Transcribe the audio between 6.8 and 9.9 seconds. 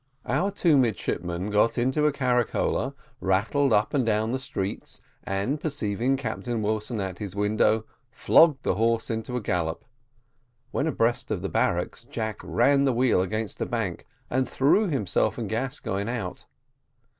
at his window flogged the horse into a gallop: